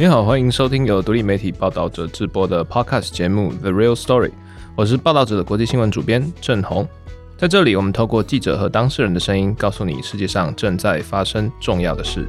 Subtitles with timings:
[0.00, 4.28] 你好，欢迎收听由独立媒体报道者制播的 Podcast 节目《The Real Story》，
[4.76, 6.88] 我是报道者的国际新闻主编郑红。
[7.36, 12.28] 在这里，我们透过记者和当事人的声音，告诉你世界上正在发生重要的事。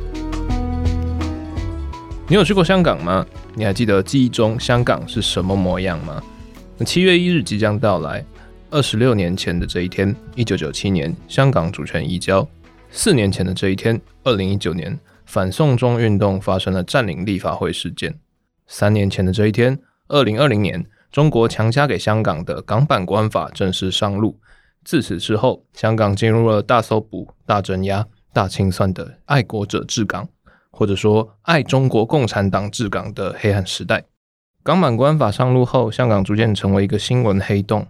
[2.28, 3.24] 你有去过香港吗？
[3.54, 6.24] 你还记得记忆中香港是什么模样吗？
[6.76, 8.26] 那七月一日即将到来，
[8.72, 12.44] 二十六年前的这一天，一九九七年，香港主权移交；
[12.90, 15.00] 四年前的这一天，二零一九年。
[15.30, 18.20] 反送中运动发生了占领立法会事件。
[18.66, 24.40] 三年前的这一天，二零二零年，中国强加给香港的港版国安法正式上路。
[24.84, 30.28] 自此之后，香港进入了大搜捕、大镇压、大清算的爱国者治港，
[30.72, 34.06] 或者说爱中国共产党治港的黑暗时代。
[34.64, 37.86] 港版国安法上路后，香港逐渐成为一个新闻黑洞，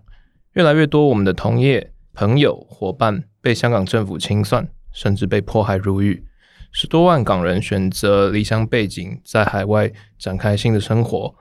[0.55, 6.25] 越来越多我们的同业、朋友、伙伴被香港政府清算，甚至被迫害入狱。
[6.71, 11.35] 十多万港人选择离乡背井，在海外展开新的生活。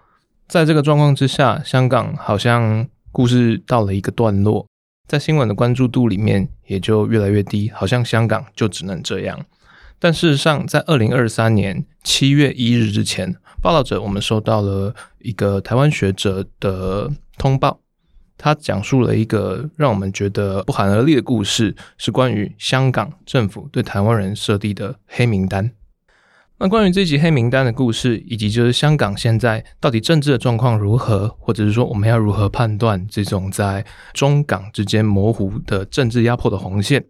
[0.47, 4.67] 在这个状况之下，香港好像故事到了一个段落，
[5.07, 9.45] 在新闻的关注度里面也就越来越低，好像香港就只能这样。
[9.99, 17.81] 但事实上，在二零二三年七月一日之前，报道者我们收到了一个台湾学者的通报。
[18.39, 25.73] 他讲述了一个让我们觉得不寒而栗的故事，是关于香港政府对台湾人设立的黑名单。
[26.61, 37.05] 那关于这集黑名单的故事，以及就是香港现在到底政治的状况如何，或者是说我们要如何判断这种在中港之间模糊的政治压迫的红线，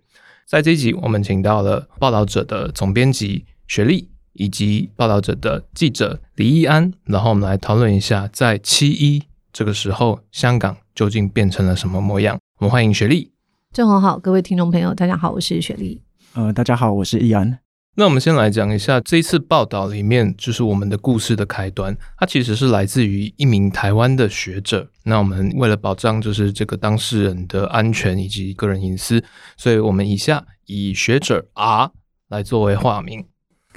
[0.46, 10.76] 在这一集我们请到了报道者的总编辑雪莉，以及报道者的记者李义安，然后我们来讨论一下在七一这个时候香港。
[10.98, 12.36] 究竟变成了什么模样？
[12.58, 13.30] 我们欢迎雪莉。
[13.72, 16.02] 正红好，各位听众朋友，大家好，我是雪莉。
[16.34, 17.60] 呃，大家好，我是易安。
[17.94, 21.96] 那我们先来讲一下这一次报道里面，就是我们的故事的开端。
[22.16, 24.90] 它其实是来自于一名台湾的学者。
[25.04, 29.22] 那我们为了保障就是这个当事人的安全以及个人隐私，
[29.56, 31.92] 所以我们以下以学者 R
[32.28, 33.24] 来作为化名。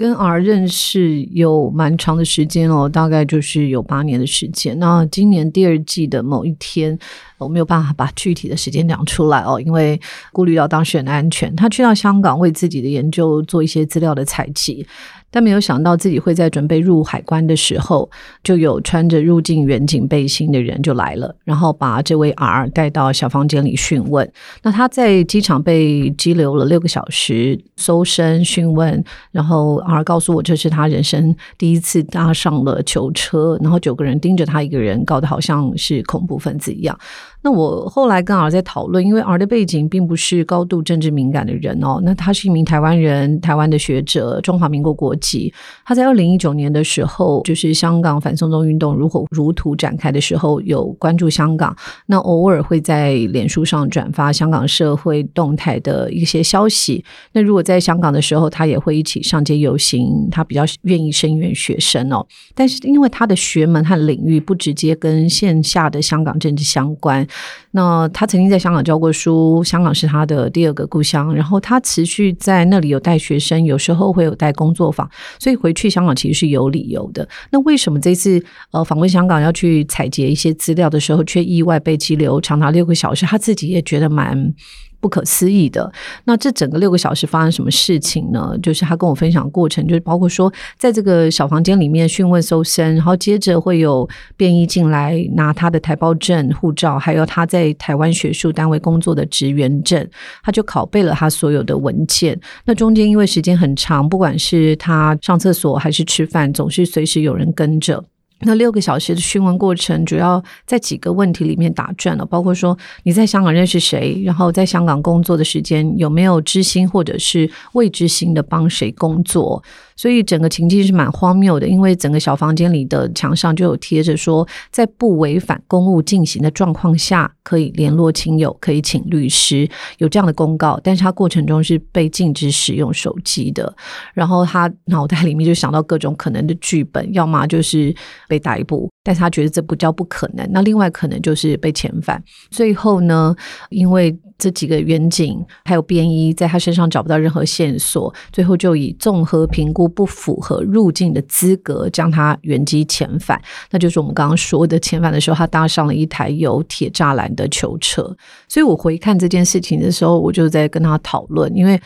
[0.01, 4.77] 跟 R 认识有蛮长的时间哦，大概就是有八年的时间。
[4.79, 6.97] 那今年第二季的某一天，
[7.37, 10.01] 我没有办法把具体的时间讲出来哦，因为
[10.33, 11.55] 顾虑到当事人的安全。
[11.55, 14.85] 他去到香港为自己的研究做一些资料的采集。
[15.31, 18.09] 但没有想到自己会在准备入海关的时候，
[18.43, 24.29] 就有穿着入境远警背心的人就来了，然后把这位 R 带到小房间里讯问。
[24.61, 36.97] 那他在机场被拘留了六个小时，搜身讯问，然后 R 告诉我这是他人生第一次搭上了囚车，然后九个人盯着他一个人，搞得好像是恐怖分子一样。
[37.43, 45.53] 那我后来跟 R 在讨论，因为 R 的背景并不是高度政治敏感的人哦，那他是一名台湾人，台湾的学者，中华民国国籍。
[45.85, 51.73] 他在二零一九年的时候，就是香港反送中运动如火如荼展开的时候，有关注香港，
[52.07, 57.05] 那偶尔会在脸书上转发香港社会动态的一些消息。
[57.31, 62.25] 那如果在香港的时候，他也会一起上街游行，他比较愿意声援学生哦。
[62.55, 67.25] 但是因为他的学门和领域不直接跟线下的香港政治相关。
[67.71, 71.33] 那他曾经在香港教过书，香港是他的第二个故乡。
[71.35, 77.27] 然后他持续在那里有带学生，有时候会有带工作坊，所以回去香港其实是有理由的。
[77.51, 83.25] 那为什么这次呃访问香港要去采集一些资料的时候，却意外被拘留长达六个小时？
[83.25, 84.53] 他自己也觉得蛮。
[85.01, 85.91] 不可思议的，
[86.23, 88.55] 那这整个六个小时发生什么事情呢？
[88.61, 94.07] 就是他跟我分享过程，就是包括说，在这个小房间里面讯问搜身，然后接着会有
[94.37, 100.07] 便衣进来拿他的台胞证、护照，还有他在台湾学术单位工作的职员证，
[100.43, 102.39] 他就拷贝了他所有的文件。
[102.65, 108.03] 那中间因为时间很长，不管是他上厕所还是吃饭，总是随时有人跟着。
[108.43, 119.63] 那六个小时的讯问过程，主要在几个问题里面打转了，包括说你在香港认识谁，然后在香港工作的时间有没有知心或者是未知心的帮谁工作。
[120.01, 129.69] 所以整个情境是蛮荒谬的，因为整个小房间里的墙上就有贴着说，在不违反公务进行的状况下，可以联络亲友，可以请律师，
[129.99, 130.79] 有这样的公告。
[130.83, 133.71] 但是他过程中是被禁止使用手机的，
[134.15, 137.95] 然后他脑袋里面就想到各种可能的剧本，要么就是
[138.27, 140.49] 被逮捕，但是他觉得这不叫不可能。
[140.51, 142.19] 那另外可能就是被遣返。
[142.49, 143.35] 最后呢，
[143.69, 153.39] 因为这几个远景还有便衣在他身上找不到任何线索，最后就以综合评估不符合入境的资格，将他原机遣返。
[153.69, 158.01] 那就是我们刚刚说的遣返的时候，他搭上了一台有铁栅栏的囚车。
[158.47, 161.79] 所以我回看这件事情的时候，我就在跟他讨论，因为。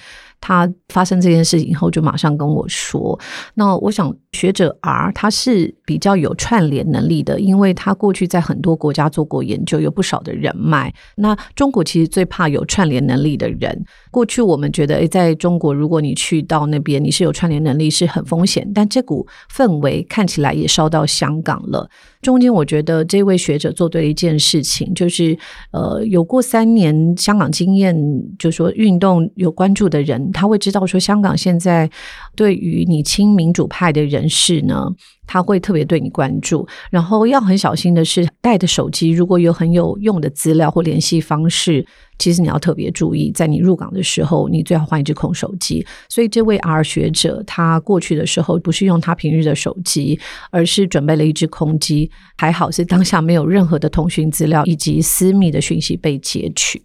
[0.47, 3.19] 他发生这件事情以后，就马上跟我说。
[3.55, 10.93] 那我想，学者 R 他是比较有串联能力的，因为他过去在很多国家做过研究，有不少的人脉。
[11.15, 13.83] 那中国其实最怕有串联能力的人。
[14.11, 18.71] 过去我们觉得，诶，在中国，如果你去到那边，你是有串联能力是很风险。
[18.71, 21.89] 但这股氛围看起来也烧到香港了。
[22.21, 25.35] 中间，我觉得这位学者做对了一件事情，就是
[25.71, 27.95] 呃，有过三年香港经验，
[28.37, 31.89] 就说运动有关注的人，他会知道说，香港现在
[32.35, 34.89] 对于你亲民主派的人士呢。
[35.27, 41.83] 他会特别对你关注，然后要很小心的是，带的手机如果有很有用的资料或联系方式，
[42.19, 45.83] 其实你要特别注意，在你入港的时候，你最好换一支空手机。
[46.09, 50.19] 所以这位 R 学者，他过去的时候不是用他平日的手机，
[50.51, 56.83] 而是准备了一支空机，还好是当下没有任何的通讯资料以及私密的讯息被截取。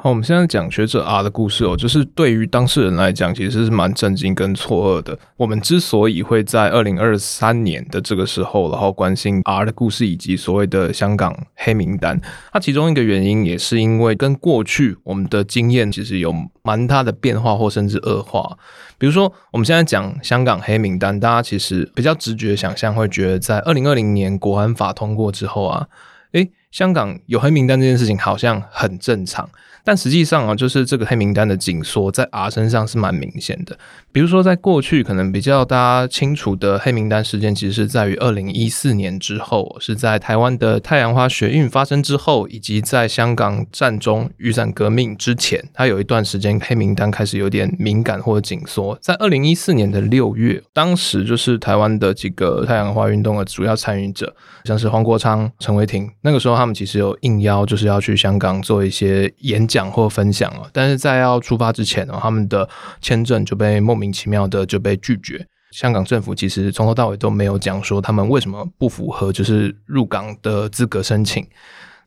[0.00, 5.18] 好，我们现在讲学者 R 的故事哦，就是对于当事人来讲，其实是蛮震惊跟错愕的。
[5.36, 12.20] 我们之所以会在二零二三年的这个时候，然后关心 R 的故事以及所谓的香港黑名单，
[12.52, 18.56] 它其中一个原因也是因为跟过去我们的经验其实有蛮大的变化或甚至恶化。
[18.98, 25.88] 比如说，我们现在讲香港黑名单，大家其实比较直觉想象会觉得，在二零二零年国安法通过之后啊，
[26.30, 29.50] 诶，香港有黑名单这件事情好像很正常。
[29.88, 33.78] 但实际上啊，就是这个黑名单的紧缩在 R 身上是蛮明显的。
[34.12, 48.98] 比如说，在过去可能比较大家清楚的黑名单事件，其实是在于二零一四年之后，是在台湾的太阳花学运发生之后，以及在香港战中雨伞革命之前，它有一段时间黑名单开始有点敏感或者紧缩。
[49.00, 59.77] 在二零一四年的六月，当时就是台湾的几个太阳花运动的主要参与者，像是黄国昌、陈伟霆，那个时候他们其实有应邀，就是要去香港做一些演讲。
[59.78, 62.68] 讲或分享了，但是在要出发之前呢，他们的
[63.00, 65.46] 签证就被莫名其妙的就被拒绝。
[65.70, 71.46] 香港政府其实从头到尾都没有讲说他们为什么不符合就是入港的资格申请。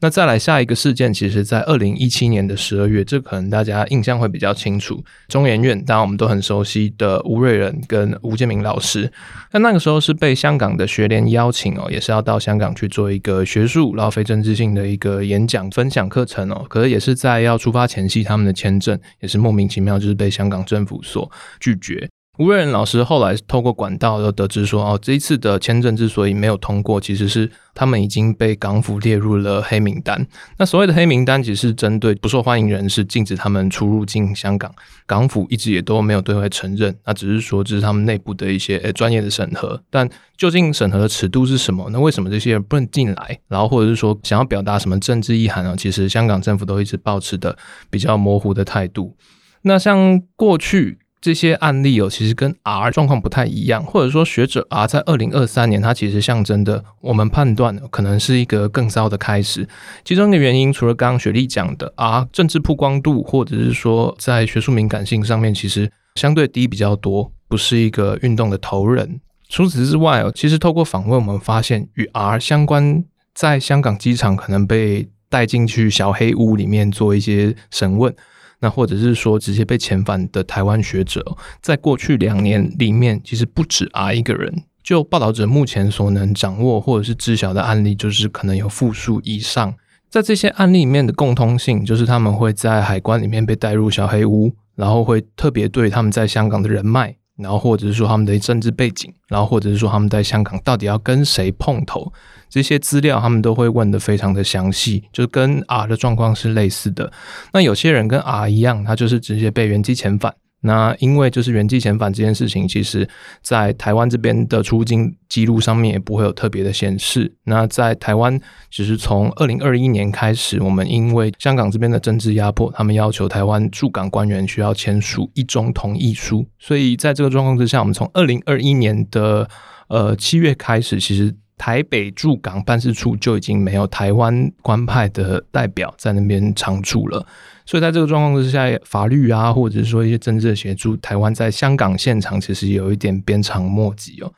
[0.01, 5.03] 那再来下一个事件，其实，在二零一七年的十二月，这可能大家印象会比较清楚。
[5.27, 9.12] 中研院，当然我们都很熟悉的吴瑞仁跟吴建民老师，
[9.51, 16.65] 那那个时候是被香港的学联邀请哦，也是要到香港去做一个学术然后非政治性的一个演讲分享课程哦。
[16.68, 22.09] 可是也是在要出发前夕，他们的签证也是莫名其妙就是被香港政府所拒绝。
[22.38, 30.25] 吴叡人老师后来透过管道又得知说，哦，这一次的签证之所以没有通过，其实是他们已经被港府列入了黑名单。
[30.57, 34.74] 那所谓的黑名单，其实是针对不受欢迎人士，禁止他们出入境香港。
[35.06, 39.80] 港府一直也都没有对外承认，那只是说这是他们内部的一些诶专业的审核。
[39.89, 41.89] 但究竟审核的尺度是什么？
[41.92, 43.39] 那为什么这些人不能进来？
[43.50, 45.75] 然后或者是说想要表达什么政治意涵呢？
[45.78, 47.57] 其实香港政府都一直抱持的
[47.89, 49.18] 比较模糊的态度。
[49.63, 50.98] 那像过去。
[51.21, 59.68] 这些案例哦，其实跟 R 状况不太一样，或者说学者 R 在二零二三年，它其实象征的，我们判断可能是一个更糟的开始。
[60.03, 69.21] 其中一个原因，除了刚刚雪莉讲的 R 政治曝光度，或者是说在学术敏感性上面，其实相对低比较多，不是一个运动的头人。
[69.47, 78.12] 除此之外哦，其实透过访问，我们发现与 R 相关，在香港机场可能被带进去小黑屋里面做一些审问。
[78.61, 81.21] 那或者是说直接被遣返的台湾学者，
[81.61, 84.63] 在过去两年里面，其实不止 R 一个人。
[84.83, 89.75] 就报道者目前所能掌握或者是知晓的案例，就是可能有复数以上。
[90.09, 102.12] 在这些案例里面的共通性，就是他们会在海关里面被带入小黑屋，然后会特别对他们在香港的人脉，然后或者是说他们的政治背景，然后或者是说他们在香港到底要跟谁碰头。
[102.50, 107.12] 这些资料他们都会问的非常的详细，就跟 R 的状况是类似的。
[107.54, 110.33] 那有些人跟 R 一样，他就是直接被原机遣返。
[110.61, 113.07] 那因为就是原计遣返这件事情，其实
[113.41, 117.35] 在台湾这边的出境记录上面也不会有特别的显示。
[117.45, 118.39] 那在台湾，
[118.69, 126.45] 其实从二零二一年开始，我们因为香港这边的政治压迫，他们要求台湾驻港官员需要签署一中同意书。
[126.59, 129.49] 所以在这个状况之下，我们从二零二一年的
[129.87, 131.35] 呃七月开始，其实。
[131.61, 137.23] 台北驻港办事处就已经没有台湾官派的代表在那边常驻了，
[137.68, 144.33] 所以在这个状况之下，法律啊，或者是说一些政治的协助，台湾在香港现场其实有一点鞭长莫及哦。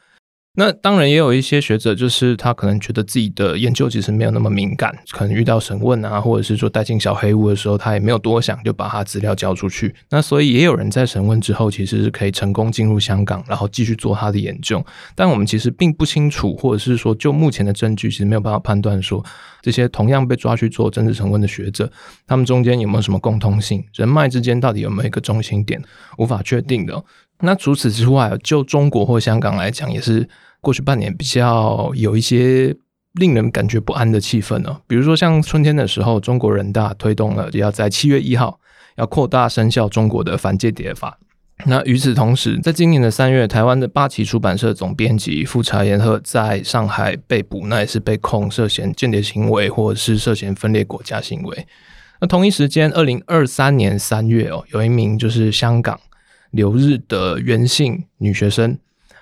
[0.56, 9.96] 那当然也有一些学者，就是他可能觉得自己的研究其实没有那么敏感，可能遇到审问啊，或者是说带进小黑屋的时候，他也没有多想，就把他资料交出去。
[10.12, 14.86] 那所以也有人在审问之后，其实是可以成功进入香港，然后继续做他的研究。
[15.16, 19.26] 但我们其实并不清楚，或者是说就目前的证据，其实没有办法判断说
[19.64, 21.92] 这些同样被抓去做政治审问的学者，
[22.28, 25.82] 他们中间有没有什么共通性，人脉之间到底有没有一个中心点，
[26.20, 27.04] 无法确定的。
[27.46, 30.28] 那除此之外，就中国或香港来讲，也是
[30.62, 32.74] 过去半年比较有一些
[33.16, 34.78] 令人感觉不安的气氛呢。
[34.88, 38.58] 比如说，像春天的时候，中国人大推动了要在七月一号
[38.96, 41.20] 要扩大生效中国的反间谍法。
[41.66, 51.68] 那与此同时，在今年的三月，台湾的八旗出版社总编辑富察言赫在上海被捕，那也是被控涉嫌间谍行为，或者是涉嫌分裂国家行为。
[52.22, 56.00] 那同一时间，二零二三年三月哦，有一名就是香港。
[56.54, 58.78] 留日的原姓女学生，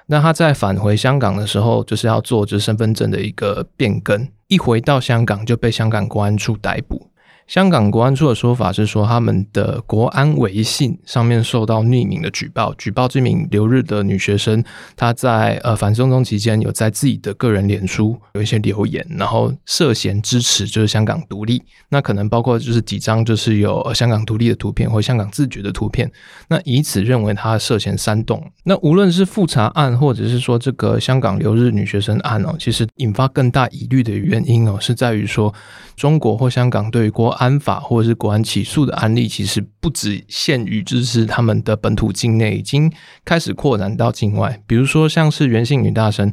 [0.07, 7.10] 那她在返回香港的时候，就是要做这身份证的一个变更，一回到香港就被香港公安处逮捕。
[7.51, 14.63] 香港国安处的说法是说，他们的国安微信上面受到匿名的举报，举报这名留日的女学生，
[14.95, 26.09] 她在呃反送中期间有在自己的个人脸书有一些留言，然后涉嫌支持就是香港独立，那可能包括就是几张就是有香港独立的图片或香港自决的图片，
[26.47, 28.41] 那以此认为她涉嫌煽动。
[28.63, 35.53] 那无论是复查案，或者是说这个香港留日女学生案哦，其实引发更大疑虑的原因哦，是在于说
[35.97, 42.91] 中国或香港对于国安安法或者是国安起诉的案例，其实不只限于就是他们的本土境内，已经
[43.25, 44.61] 开始扩展到境外。
[44.67, 46.31] 比如说，像是袁姓女大生，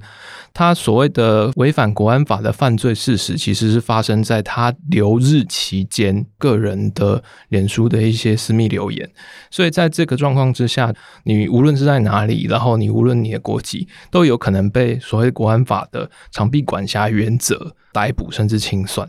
[0.52, 9.10] 她所谓的违反国安法的犯罪事实，其实是发生在她留日期间个人的脸书的一些私密留言。
[9.50, 10.92] 所以在这个状况之下，
[11.24, 19.08] 你无论是在哪里，然后你无论你的国籍，都有可能被所谓国安法的长臂管辖原则逮捕，甚至清算。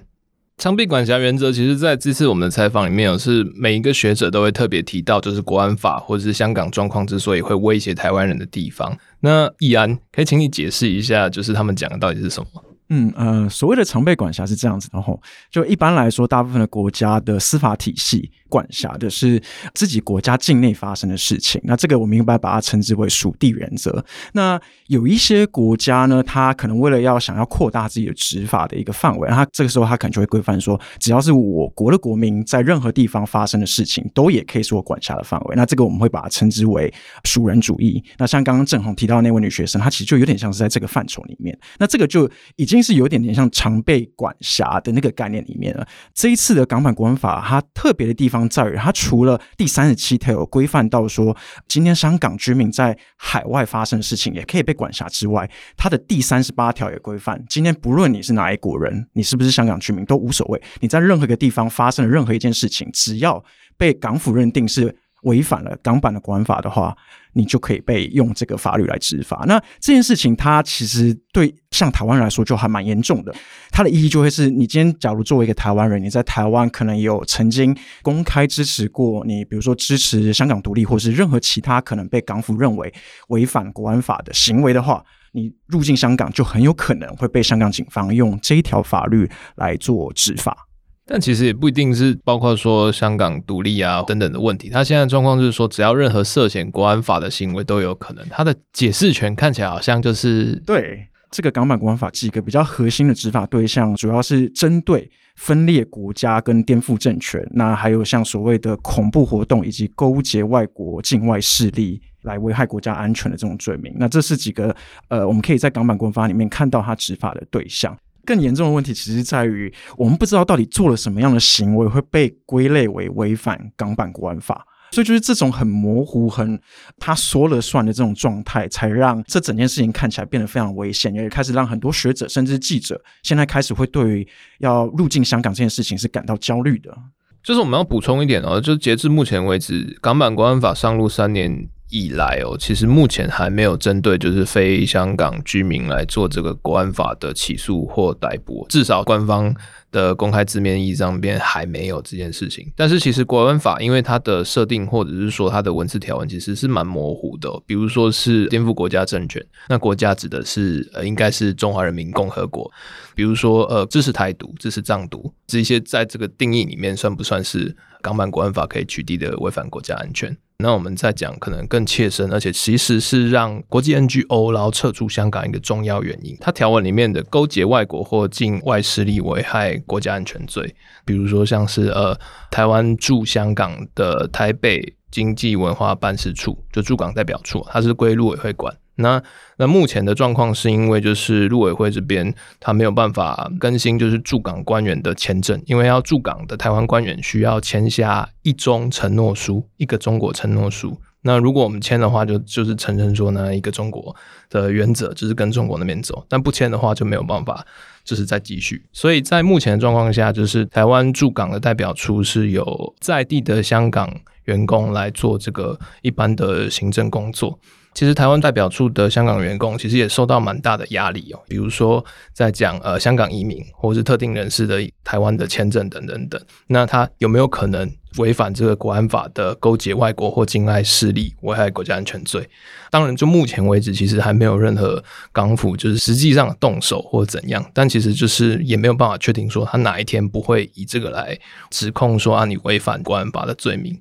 [0.59, 8.93] 枪毙管辖原则，其实在这次我们的采访里面，有是每一个学者都会特别提到，就是国安法或者是香港状况之所以会威胁台湾人的地方。
[9.21, 12.61] 那易安，可以请你解释一下，就是他们讲的到底是什么？
[12.89, 19.39] 嗯呃，所谓的常备管辖是这样子的，然后就一般来说，大部分的国家的司法体系管辖的是
[19.75, 21.61] 自己国家境内发生的事情。
[21.63, 24.03] 那这个我们一般把它称之为属地原则。
[24.33, 35.55] 那有一些国家呢，它可能为了要想要扩大自己的执法的一个范围，它这个时候它可能就会规范说，只要是我国的国民在任何地方发生的事情，都也可以是我管辖的范围。
[35.55, 36.91] 那这个我们会把它称之为
[37.23, 38.03] 属人主义。
[38.17, 41.55] 那像刚刚郑红提到那位女学生，她其实就有点像是在这个范畴里面。
[41.77, 42.78] 那这个就已经。
[42.81, 45.87] 是有点点像常被管辖的那个概念里面了。
[46.13, 51.35] 这一次的港版国安法，它特别的地方在于，它除了第三十七条有规范到说，
[51.67, 63.43] 今天香港居民在海外发生的事情也可以被管辖之外，它的第三十八条也规范，今天不论你是哪一国人，你是不是香港居民都无所谓，你在任何一个地方发生的任何一件事情，只要
[63.77, 66.95] 被港府认定是违反了港版的国安法的话，
[67.33, 69.43] 你就可以被用这个法律来执法。
[69.47, 73.33] 那这件事情，它其实对像台湾人来说就还蛮严重的。
[73.71, 82.93] 它的意义就会是你今天假如作为一个台湾人，你在台湾可能有曾经公开支持过你，比如说支持香港独立，或是任何其他可能被港府认为
[83.27, 90.68] 违反国安法的行为的话，你入境香港就很有可能会被香港警方用这一条法律来做执法。
[91.11, 94.69] 但其实也不一定是包括说香港独立啊等等的问题。
[94.69, 98.23] 他现在状况就是说，只要任何涉嫌国安法的行为都有可能。
[98.29, 107.43] 他的解释权看起来好像就是对这个港版国安法几个比较核心的执法对象，主要是针对分裂国家跟颠覆政权。
[107.53, 113.91] 那还有像所谓的恐怖活动以及勾结外国境外势力来危害国家安全的这种罪名。
[113.97, 114.75] 那这是几个
[115.07, 117.97] 呃，我们可以在港版国安法里面看到他执法的对象。
[118.25, 126.59] 更严重的问题其实在于，我们不知道到底做了什么样的行为会被归类为违反港版国安法，所以就是这种很模糊、很
[126.97, 134.27] 他说了算的这种状态，才让这整件事情看起来变得非常危险，也开始让很多学者甚至记者现在开始会对于
[134.59, 136.95] 要入境香港这件事情是感到焦虑的。
[137.41, 141.69] 就是我们要补充一点哦，就是截至目前为止，港版国安法上路三年。
[141.89, 149.53] 以来哦，其实目前还没有针对就是非香港居民来做这个国安法的起诉或逮捕，至少官方
[149.91, 152.71] 的公开字面意义上边还没有这件事情。
[152.75, 162.71] 但是其实国安法因为它的设定或者是说它的文字条文其实是蛮模糊的，比如说是颠覆国家政权，那国家指的是呃应该是中华人民共和国，
[163.15, 170.35] 比如说呃支持台独、支持藏独，这些在这个定义里面算不算是港版国安法可以取缔的违反国家安全？
[170.61, 176.35] 那我们再讲可能更切身，而且其实是让国际 NGO 然后撤出香港一个重要原因。
[176.41, 180.75] 它条文里面的勾结外国或境外势力危害国家安全罪，
[181.05, 182.13] 比如说像是呃
[182.51, 188.75] 台湾驻香港的台北经济文化办事处，就驻港代表处，它是归陆委会管。
[188.99, 189.21] 那
[189.57, 200.99] 那目前的状况是因为就是陆委会这边他没有办法更新就是驻港官员的签证，因为要驻港的台湾官员需要签下一中承诺书，一个中国承诺书。
[201.21, 204.15] 那如果我们签的话，就就是承认说呢一个中国
[204.49, 207.65] 的原则就是跟中国那边走，但不签的话就没有办法
[208.05, 208.85] 就是再继续。
[208.93, 214.13] 所以在目前的状况下，就是台湾驻港的代表处是有在地的香港
[214.45, 217.59] 员工来做这个一般的行政工作。
[217.99, 232.49] 其实台湾代表处的香港员工其实也受到蛮大的压力哦，比如说在讲呃香港移民或是特定人士的台湾的签证等等等，那他有没有可能违反这个国安法的勾结外国或境外势力危害国家安全罪？
[232.89, 235.03] 当然，就目前为止，其实还没有任何
[235.33, 241.37] 港府就是实际上动手或怎样，但其实就是也没有办法确定说他哪一天不会以这个来
[241.69, 243.99] 指控说啊你违反国安法的罪名。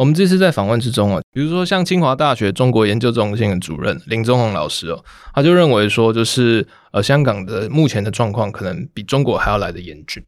[0.00, 5.04] 我们这次在访问之中啊，比如说像清华大学中国研究中心的主任林宗宏老师哦，
[5.34, 10.24] 他就认为说，就是呃，香港的目前的状况可能比中国还要来的严峻。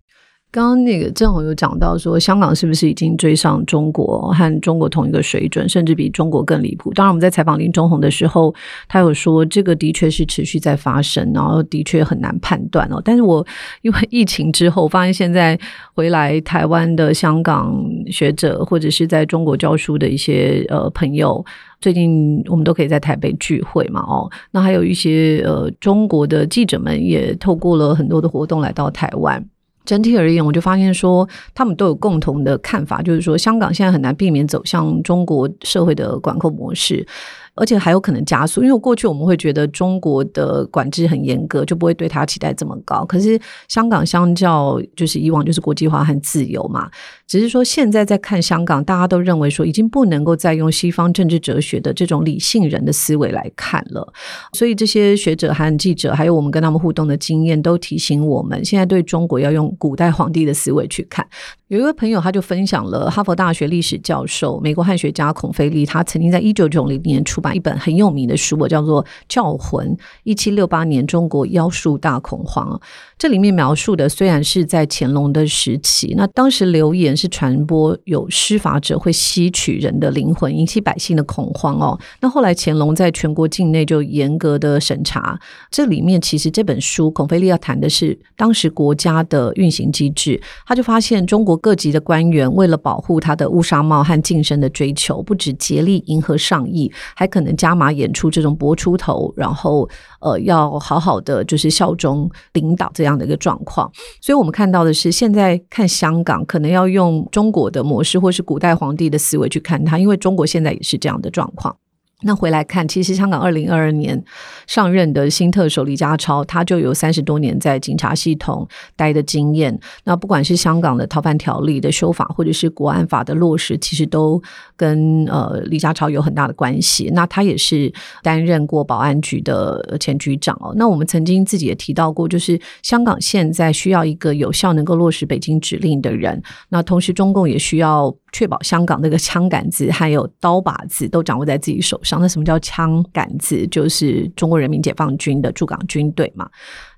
[0.52, 6.92] 刚刚那个正好有讲到说，香港是不是已经追上中国和中国同一个水准，甚至比中国更离谱？
[6.92, 8.54] 当然，我们在采访林宗宏的时候，
[8.86, 13.00] 他有说这个的确是持续在发生，然后的确很难判断哦。
[13.02, 13.44] 但是我
[13.80, 15.58] 因为疫情之后，发现现在
[15.94, 17.74] 回来台湾的香港
[18.10, 21.42] 学者或者是在中国教书的一些呃朋友，
[21.80, 24.30] 最近我们都可以在台北聚会嘛哦。
[24.50, 29.42] 那还有一些呃中国的记者们也透过了很多的活动来到台湾。
[29.84, 37.06] 整体而言，我就发现说，他们都有共同的看法，就是说，香港现在很难避免走向中国社会的管控模式。
[37.54, 43.04] 而且还有可能加速，因为过去我们会觉得中国的管制很严格，就不会对它期待这么高。
[43.04, 46.90] 可是香港相较就是以往就是国际化和自由嘛，
[47.26, 54.10] 只是说现在在看香港，大家都认为说已经不能够再用西方政治哲学的这种理性人的思维来看了。
[54.54, 61.26] 所以这些学者和记者，还有我们跟他们互动的经验，都提醒我们，现在对中国要用古代皇帝的思维去看。
[61.68, 69.94] 有一位朋友，他就分享了哈佛大学历史教授、美国汉学家孔飞力，他曾经在一九九零年出把一本很有名的书，我叫做《教魂》。
[70.22, 72.80] 一七六八年，中国妖术大恐慌。
[73.22, 81.96] 这里面描述的虽然是在乾隆的时期，那当时流言是传播有施法者会吸取人的灵魂，引起百姓的恐慌哦。
[82.20, 85.38] 那后来乾隆在全国境内就严格的审查。
[85.70, 91.56] 这里面其实这本书孔飞力要谈的是当时国家的运行机制，他就发现中国。
[91.56, 99.88] 各级的官员为了保护他的乌纱帽和晋升的追求，不止竭力迎合上意，还可能加码演出这种博出头，然后
[100.20, 103.90] 呃要好好的就是效忠领导这样这样的一个状况。
[104.20, 111.76] 所以我们看到的是，现在看香港，可能要用中国的模式，或是古代皇帝的思维去看它，因为中国现在也是这样的状况。
[112.24, 114.22] 那回来看，其实香港二零二二年
[114.66, 119.78] 上任的新特首李家超，他就有三十多年在警察系统待的经验。
[120.04, 124.42] 那不管是香港的逃犯条例的修法，或者是国安法的落实，其实都
[124.76, 127.10] 跟呃李家超有很大的关系。
[127.12, 130.72] 那他也是担任过保安局的前局长哦。
[130.76, 136.42] 那我们曾经自己也提到过，就是香港现在需要一个有效能够落实北京指令的人。
[136.68, 138.14] 那同时，中共也需要。
[138.34, 142.11] 确保香港那个枪杆子还有刀把子都掌握在自己手上。
[142.20, 143.66] 那什么叫枪杆子？
[143.68, 146.48] 就是中国人民解放军的驻港军队嘛。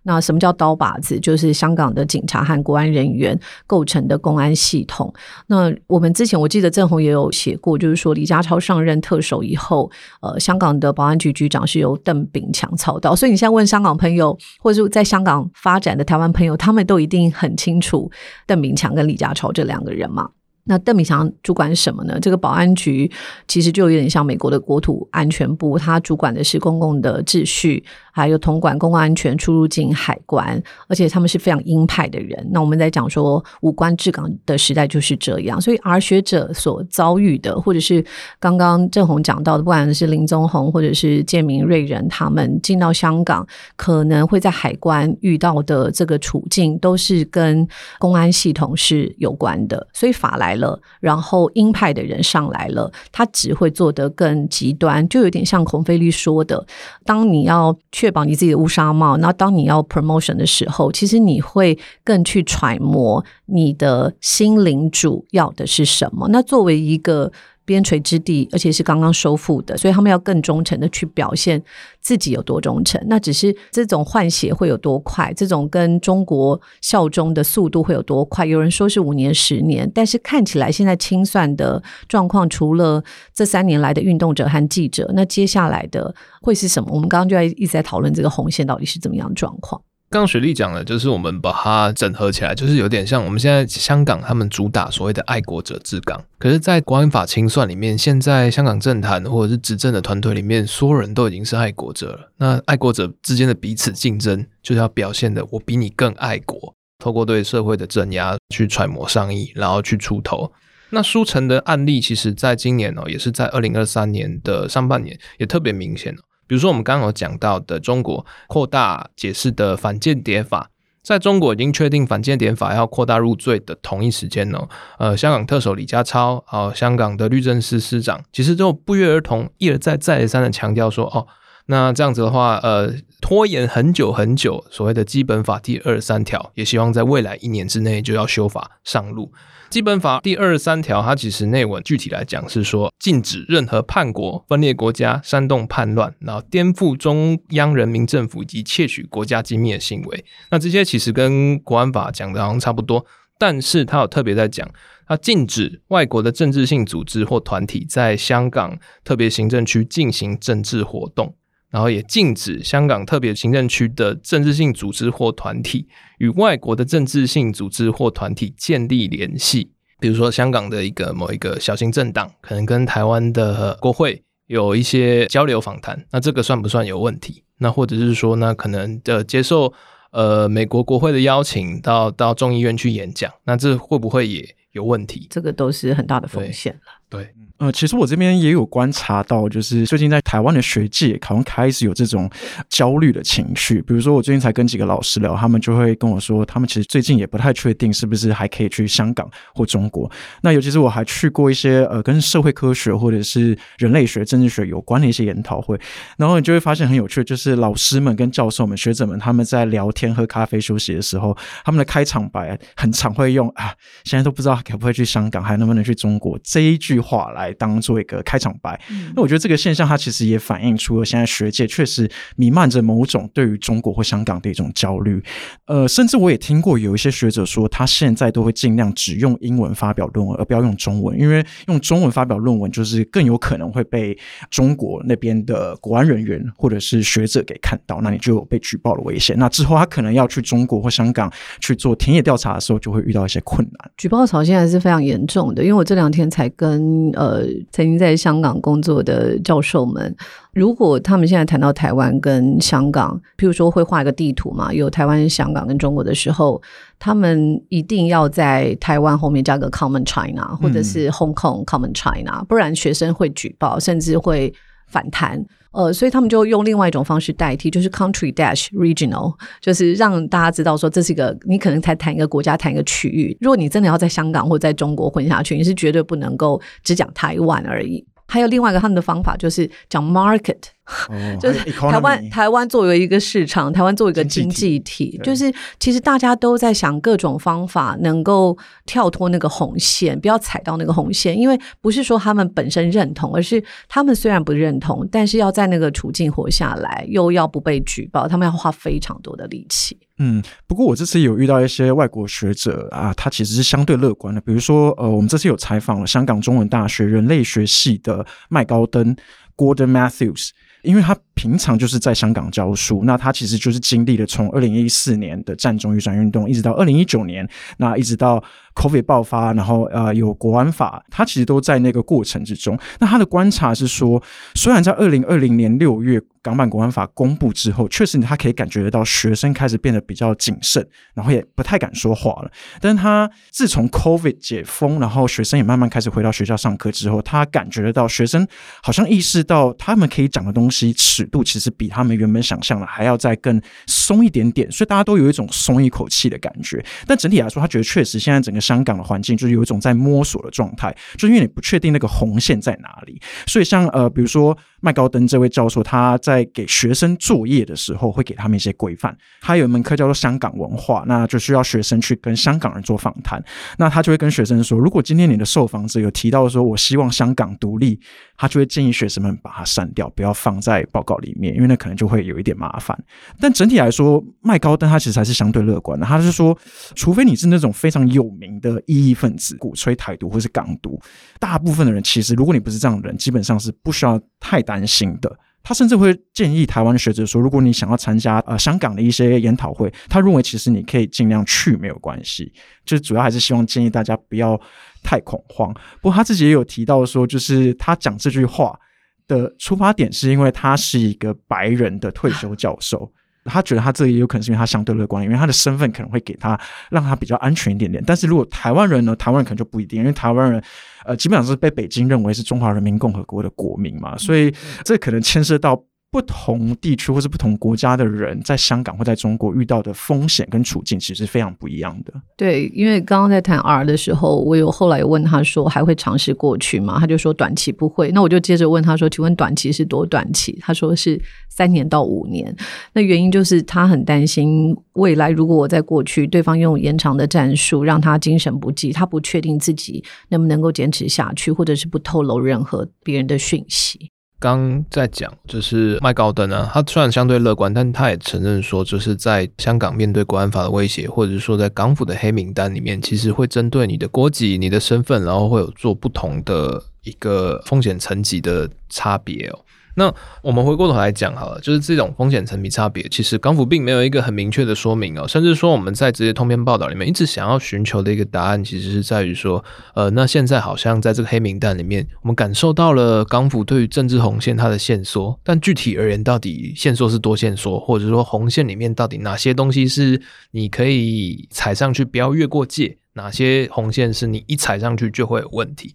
[0.07, 1.19] 那什么叫刀把子？
[1.19, 5.13] 就是香港的警察和国安人员构成的公安系统。
[5.47, 13.17] 那我们之前我记得郑红也有写过，就是说李家超上任特首以后，呃，香港的保安局局长是由邓炳强操刀。
[13.17, 18.11] 所以你现在问香港朋友，或者是在香港发展的台湾朋友，他们都一定很清楚
[18.47, 20.29] 邓炳强跟李家超这两个人嘛。
[20.65, 22.19] 那邓炳强主管什么呢？
[22.21, 23.11] 这个保安局
[23.47, 27.85] 其实就有点像美国的国土安全部，它主管的是公共的秩序。
[28.17, 32.49] 还有统管公共安全、出入境海关，而且他们是非常鹰派的人。
[32.53, 38.05] 那我们在讲说五官治港的时代就是这样，所以而学者所遭遇的，或者是
[38.39, 47.67] 刚刚郑红讲到的，不管是林宗宏或者是建明瑞仁，他们进到香港可能会在海关遇到的这个处境，都是跟
[47.99, 49.85] 公安系统是有关的。
[49.93, 56.67] 所以法来了，然后鹰派的人上来了，他只会做得更极端，就有点像孔飞力说的，
[57.05, 57.75] 当你要。
[57.93, 59.17] 确保你自己的乌纱帽。
[59.19, 66.27] 那当你要 promotion 的时候，其实你会更去揣摩你的心灵主要的是什么。
[66.31, 67.31] 那作为一个
[67.65, 71.63] 边陲之地，而且是刚刚收复的，所以他们要更忠诚的去表现
[72.01, 73.03] 自己有多忠诚。
[73.07, 78.45] 那只是这种换血会有多快，这种跟中国效忠的速度会有多快？
[78.45, 86.91] 有人说是五年、十年，但是看起来现在清算的状况，除了这三年来的运动者和记者，那接下来的会是什么？
[86.93, 89.81] 我们刚刚就在一直在讨论这个红线到底是怎么样的状况。
[90.11, 96.25] 刚刚雪莉讲的，就是我们把它整合起来，就是有点像我们现在香港他们主打所谓的爱国者治港。
[96.39, 102.31] 可是，在国安法清算里面，现在香港政坛或者是执政的团队里面，所有人都已经是爱国者了。
[102.37, 110.53] 那爱国者之间的彼此竞争，就是要表现的我比你更爱国，透过对社会的镇压去揣摩上意，然后去出头。
[110.91, 116.15] 那书城的案例，其实在今年哦，也是在二零二三年的上半年，也特别明显。
[116.47, 120.69] 比如说，我们刚刚有讲到的中国扩大解释的反间谍法，
[121.03, 131.27] 在中国已经确定反间谍法要扩大入罪的同一时间呢，呃，香港特首李家超啊、呃，香港的律政司司长，其实都不约而同一而再再而三的强调说，哦，
[131.67, 139.33] 那这样子的话，呃，拖延很久很久，所谓的基本法第二十三条，也希望在未来一年之内就要修法上路。
[139.71, 150.25] 基本法第二十三条，它其实内文具体来讲是说，禁止任何叛国、分裂国家、煽动叛乱，然后颠覆中央人民政府以及窃取国家机密的行为。
[150.51, 153.05] 那这些其实跟国安法讲的好像差不多，
[153.39, 154.69] 但是它有特别在讲，
[155.09, 161.35] 它禁止外国的政治性组织或团体在香港特别行政区进行政治活动。
[161.75, 177.43] 然后也禁止香港特别行政区的政治性组织或团体与外国的政治性组织或团体建立联系，比如说香港的一个某一个小型政党，可能跟台湾的国会有一些交流访谈，那这个算不算有问题？
[177.59, 179.73] 那或者是说，那可能的接受
[180.13, 185.27] 呃美国国会的邀请到到众议院去演讲，那这会不会也有问题？
[185.29, 186.81] 这个都是很大的风险了。
[187.15, 187.25] 对。
[187.25, 192.29] 对呃，其实我这边也有观察到，就是最近在台湾的学界好像开始有这种
[192.69, 193.81] 焦虑的情绪。
[193.83, 200.11] 比如说，我最近才跟几个老师聊，他们就会跟我说，他们其实最近也不太确定是不是还可以去香港或中国。
[200.43, 205.79] 那尤其是我还去过一些呃跟社会科学或者是人类学、政治学有关的一些研讨会，
[206.19, 213.73] 然后你就会发现很有趣，就是老师们跟教授们、学者们他们在聊天、喝咖啡、休息的时候，他们的开场白很常会用啊，
[214.03, 217.53] 现在都不知道可不可以去香港，还能不能去中国这一句话来。
[217.57, 218.79] 当做一个开场白，
[219.15, 225.23] 那我觉得这个现象它其实也反映出了现在学界确实弥漫着某种对于中国或香港的一种焦虑。
[225.67, 234.19] 呃，甚至我也听过有一些学者说，他现在都会尽量只用英文发表论文，而不要用中文，因为用中文发表论文就是更有可能会被
[234.51, 239.39] 中国那边的国安人员或者是学者给看到，那你就有被举报的危险。
[239.39, 243.91] 那之后他可能要去中国或香港去做田野调查的时候，就会遇到一些困难。
[243.97, 247.45] 举报潮现在是非常严重的，因为我这两天才跟呃。
[247.71, 250.15] 曾经在香港工作的教授们，
[250.53, 256.61] 如果他们现在谈到台湾跟香港，譬如说会画一个地图嘛，有台湾、香港跟中国的时候，
[256.99, 264.53] 他们一定要在台湾后面加个 Common China，或者是 Hong Kong Common China，不然学生会举报，甚至会
[264.95, 265.45] 反弹。
[265.73, 273.37] 呃，所以他们就用另外一种方式代替，就是 country dash regional，就是让大家知道说，这是一个你可能才谈一个国家，谈一个区域。
[273.41, 278.07] 如果你真的要在香港或在中国混下去，你是绝对不能够只讲台湾而已。
[278.27, 280.63] 还有另外一个他们的方法，就是讲 market，、
[281.09, 299.99] 哦、 就是台湾台湾作为一个市场，台湾作为一个经济体，就是其实大家都在想各种方法能够跳脱那个红线，不要踩到那个红线，因为不是说他们本身认同，而是他们虽然不认同，但是要在那个处境活下来，又要不被举报，他们要花非常多的力气。
[300.19, 304.41] 嗯，不过我这次有遇到一些外国学者啊，他其实是相对乐观的。
[304.41, 309.17] 比如说，呃，我们这次有采访了香港中文大学人类学系的麦高登
[309.57, 310.51] （Gordon Matthews），
[310.85, 318.43] 因为他平常就是在香港教书，那他其实就是经历了从二零一四年的占中、雨伞运动，一直到二零一九年，那一直到
[318.75, 322.79] COVID 爆发，然后呃有国安法，他其实都在那个过程之中。
[322.99, 324.23] 那他的观察是说，
[324.55, 332.51] 虽然在二零二零年六月，港版国安法公布之后，确实他可以感觉得到学生开始变得比较谨慎，然后也不太敢说话了。
[332.81, 338.47] 但他自从 COVID 解封，然后学生也慢慢开始回到学校上课之后，他感觉得到学生
[338.83, 346.85] 好像意识到他们可以讲的东西尺度其实比他们原本想象的还要再更松一点点，所以大家都有一种松一口气的感觉。
[347.07, 359.17] 但整体来说，他觉得确实现在整个香港的环境就是有一种在摸索的状态，就是因为你不确定那个红线在哪里，所以像呃，比如说麦高登这位教授，他在给学生作业的时候会给他们一些规范。
[359.41, 363.43] 他有一门课叫做香港文化，那就需要学生去跟香港人做访谈。
[363.79, 367.99] 那他就会跟学生说，如果今天你的受访者有提到说我希望香港独立，
[368.37, 372.97] 他就会建议学生们把它删掉，不要放在报告里面，因为那可能就会有一点麻烦。
[373.41, 376.07] 但整体来说，麦高登他其实还是相对乐观的。
[376.07, 376.57] 他是说，
[376.95, 381.01] 除非你是那种非常有名的异议分子，鼓吹台独或是港独，
[381.39, 385.31] 大部分的人其实，如果你不是这样的人，基本上是不需要太担心的。
[385.67, 392.53] 他甚至会建议台湾学者说，如果你想要参加呃香港的一些研讨会，他认为其实你可以尽量去没有关系，
[392.85, 394.61] 就是主要还是希望建议大家不要
[395.03, 395.73] 太恐慌。
[396.03, 398.79] 不过他自己也有提到说，就是他讲这句话
[399.27, 403.11] 的出发点是因为他是一个白人的退休教授。
[403.47, 406.59] 他觉得他这也有可能是因为他相对乐观，因为他的身份可能会给他
[406.91, 408.03] 让他比较安全一点点。
[408.07, 410.63] 但是如果台湾人呢，台湾人可能就不一定，因为台湾人
[411.05, 414.51] 呃基本上是被北京认为是中华人民共和国的国民嘛，所以
[414.83, 415.79] 这可能牵涉到。
[416.15, 422.15] 不同地区或是不同国家的人，在香港或在中国遇到的风险跟处境，其实是非常不一样的。
[422.37, 427.01] 对，因为刚刚在谈 R 的时候，我有后来有问他说，还会尝试过去吗？
[427.01, 428.13] 他就说短期不会。
[428.13, 430.57] 那我就接着问他说，请问短期是多短期？
[430.61, 432.55] 他说是三年到五年。
[432.93, 444.13] 那原因就是他很担心未来，如果我在过去，对方用延长的战术让他精神不济，他不确定自己能不能够坚持下去，或者是不透露任何别人的讯息。
[444.45, 459.59] 刚在讲，就是麦高登啊，他虽然相对乐观，但他也承认说，就是在香港面对国安法的威胁，或者是说在港府的黑名单里面，其实会针对你的国籍、你的身份，然后会有做不同的一个风险层级的差别哦。
[459.97, 485.95] 那我们回过头来讲好了，就是这种风险层级差别，其实港府并没有一个很明确的说明哦，甚至说我们在这些通篇报道里面一直想要寻求的一个答案，其实是在于说，呃，那现在好像在这个黑名单里面，我们感受到了港府对于政治红线它的限缩，但具体而言，到底限缩是多限缩，或者说红线里面到底哪些东西是你可以踩上去不要越过界，哪些红线是你一踩上去就会有问题。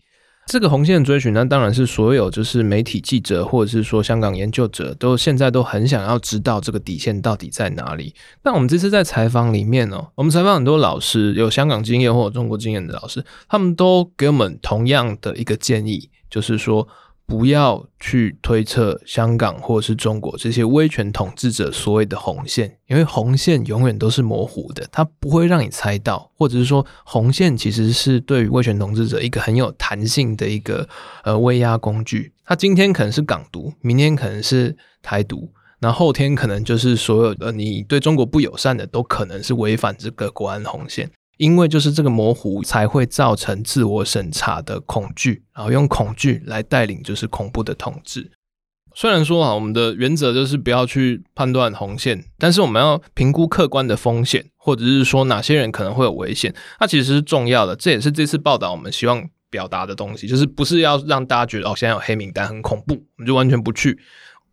[0.49, 8.15] 这个红线追寻，那当然是所有就是媒体记者或者是说香港研究者都现在都很想要知道这个底线到底在哪里。
[8.41, 16.87] 但我们这次在采访里面哦，我们采访很多老师，有香港经验或者中国经验的老师，他们都给我们同样的一个建议，就是说。
[17.29, 30.89] 不要去推测香港或是中国这些威权统治者所谓的红线，因为红线永远都是模糊的，它不会让你猜到，或者是说红线其实是对于威权统治者一个很有弹性的一个
[31.23, 32.33] 呃威压工具。
[32.43, 41.11] 它今天可能是港独，明天可能是台独，那后天可能就是所有的你对中国不友善的都可能是违反这个国安红线。
[41.39, 48.29] 因为就是这个模糊，才会造成自我审查的恐惧，然后用恐惧来带领就是恐怖的统治。
[48.93, 57.73] 虽然说啊，我们的原则就是不要去判断红线，但是我们要评估客观的风险，或者是说哪些人可能会有危险，那其实是重要的。
[57.73, 63.97] 这也是这次报道我们希望表达的东西，就是不是要让大家觉得哦，现在有黑名单很恐怖，我们就完全不去。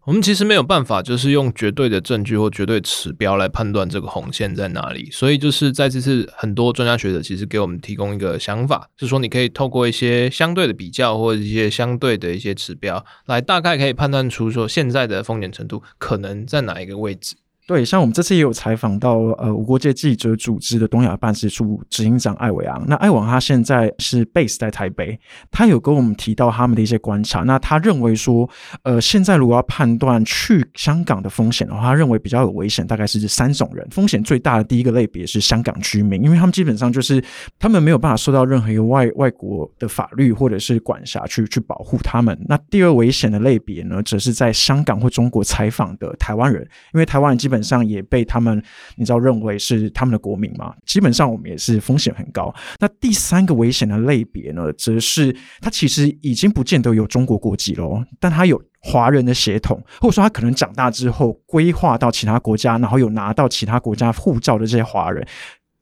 [0.06, 5.10] 我们其实没有办法，就是用绝对的证据或绝对指标来判断这个红线在哪里。
[5.10, 17.34] 所以，就是在这次很多专家学者其实给我们提供一个想法，是说你可以透过一些相对的比较或者一些相对的一些指标，来大概可以判断出说现在的风险程度可能在哪一个位置。
[17.66, 22.84] 对，像我们这次也有采访到呃无国界记者组织的东亚办事处执行长艾伟昂。
[22.86, 25.18] 那艾伟昂他现在是 base 在台北，
[25.50, 27.40] 他有跟我们提到他们的一些观察。
[27.40, 28.48] 那他认为说，
[28.84, 33.84] 呃，现在如果要判断去香港的风险的话，他认为比较有危险，大概是这三种人。
[33.90, 37.20] 风险最大的第一个类别是香港居民，因为他们基本上就是
[37.58, 42.38] 他们没有办法受到任何一个外外国的法律或者是管辖去去保护他们。
[42.48, 46.62] 那第二危险的类别呢，则是在香港或中国采访的台湾人，
[46.94, 47.55] 因为台湾人基本。
[47.56, 48.62] 本上也被他们，
[48.96, 50.74] 你知道认为是他们的国民嘛？
[50.84, 52.54] 基本上我们也是风险很高。
[52.78, 65.26] 那第三个危险的类别呢，则是他其实已经不见得有中国国籍了，但他有华人的血统，或者说他可能长大之后规划到其他国家，然后有拿到其他国家护照的这些华人，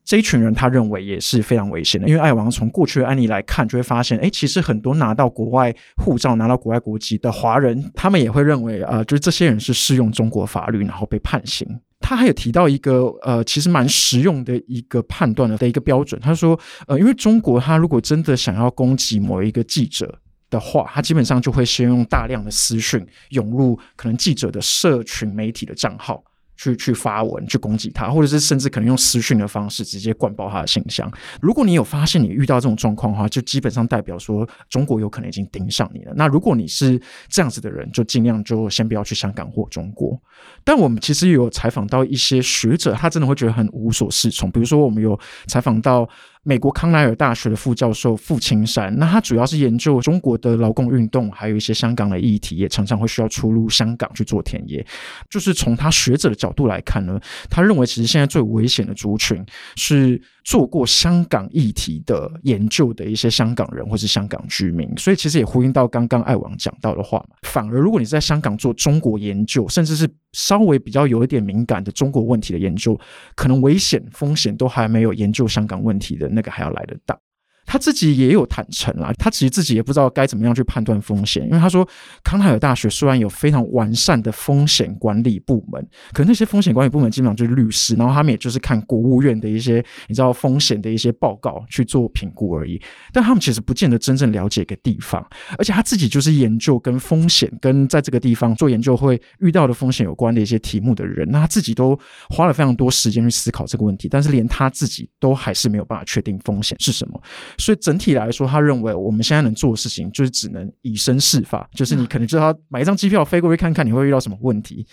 [0.05, 2.07] 这一群人他认为也是非常危险的。
[2.07, 11.67] 因为艾王从过去的案例来看，就会发现，哎，其实很多拿到国外护照、拿到国外国籍的华人，他们也会认为，啊、呃，就是这些人是适用中国法律，然后被判刑。
[12.01, 16.21] 他还有提到一个，呃，其实蛮实用的一个判断的的一个标准。
[16.21, 26.23] 他说，呃，因为中国他如果真的想要攻击某一个记者的话，他基本上就会先用大量的私讯涌入可能记者的社群媒体的账号。
[26.57, 31.11] 去去发文去攻击他，或者是甚至可能用私讯的方式直接灌爆他的信箱。
[31.41, 36.13] 如果你有发现你遇到这种状况的话，就基本上代表说中国有可能已经盯上你了。
[36.17, 40.21] 那如果你是这样子的人，就尽量就先不要去香港或中国。
[40.63, 44.51] 但我们其实也有采访到一些学者，他真的会觉得很无所适从。
[44.51, 46.09] 比如说，我们有采访到。
[46.45, 54.87] 美国康奈尔大学的副教授傅青山，那他主要是研究中国的劳工运动，还有一些香港的议题，也常常会需要出入香港去做田野。
[55.31, 64.89] 就是从他学者的角度来看呢，他认为其实现在最危险的族群是做过香港议题的研究的一些香港人或是香港居民。
[64.97, 72.99] 所以其实也呼应到刚刚艾王讲到的话嘛，反而如果你在香港做中国研究，甚至是稍微比较有一点敏感的中国问题的研究，
[73.35, 77.19] 可能危险风险都还没有研究香港问题的那个还要来得大。
[77.67, 81.87] 他自己也有坦诚啦，他其实自己也不知道该怎么样去判断风险，因为他说
[82.23, 92.81] 康奈尔大学虽然有非常完善的风险管理部门，可那些风险管理部门基本上就是律师，然后他们也就是看国务院的一些你知道风险的一些报告去做评估而已，
[93.13, 95.27] 但他们其实不见得真正了解一个地方，
[95.59, 101.99] 而且他自己就是研究跟风险跟在这个地方做研究会遇到的风险有关的一些题目的人，那他自己都
[102.29, 107.21] 花了非常多时间去思考这个问题，但是连他自己都还是没有办法确定风险是什么。
[107.59, 114.87] 所以整体来说，他认为我们现在能做的事情就是只能以身试法，就是你可能知道他买一张机票飞过去看看，你会遇到什么问题。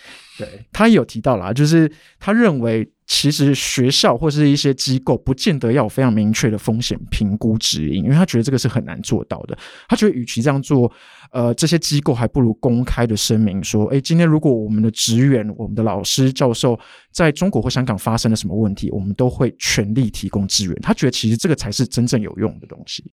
[0.44, 2.88] 对，他也有提到啦，就是他认为。
[3.04, 9.58] 其实学校或是一些机构不见得要有非常明确的风险评估指引，因为他觉得这个是很难做到的。
[9.86, 10.90] 他觉得与其这样做，
[11.30, 16.78] 呃，这些机构还不如公开的声明说：诶，今天如果我们的职员、我们的老师、教授
[17.10, 20.74] 在中国或香港发生了什么问题，我们都会全力提供支援。
[20.80, 23.12] 他觉得其实这个才是真正有用的东西。